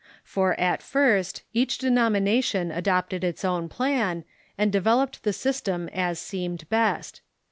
[0.23, 4.23] For at first each denomination adopted its own plan,
[4.57, 7.21] and de veloped the system as seemed best.